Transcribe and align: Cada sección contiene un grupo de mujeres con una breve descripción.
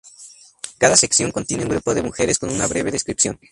Cada 0.79 0.97
sección 0.97 1.31
contiene 1.31 1.61
un 1.61 1.69
grupo 1.69 1.93
de 1.93 2.01
mujeres 2.01 2.39
con 2.39 2.49
una 2.49 2.65
breve 2.65 2.89
descripción. 2.89 3.39